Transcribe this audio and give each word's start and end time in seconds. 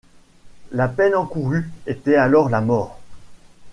La 0.71 0.87
peine 0.87 1.13
encourue 1.13 1.69
était 1.85 2.15
alors 2.15 2.49
la 2.49 2.59
mort. 2.59 2.99